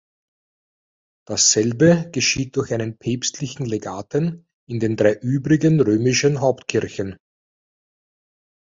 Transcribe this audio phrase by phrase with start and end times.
[1.27, 7.17] Dasselbe geschieht durch einen Päpstlichen Legaten in den drei übrigen römischen Hauptkirchen.